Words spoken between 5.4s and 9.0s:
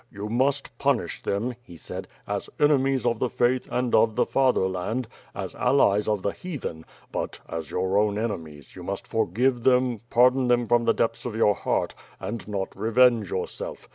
allies of the Heathen; but, as your own enemies, you